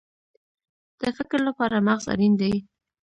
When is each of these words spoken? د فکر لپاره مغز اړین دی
د 1.01 1.03
فکر 1.17 1.39
لپاره 1.47 1.83
مغز 1.87 2.05
اړین 2.13 2.33
دی 2.41 2.53